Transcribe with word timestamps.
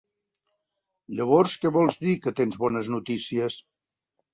Llavors 1.21 1.55
que 1.65 1.73
vols 1.77 2.03
dir 2.09 2.19
que 2.25 2.37
tens 2.43 2.61
bones 2.67 2.95
notícies? 2.99 3.65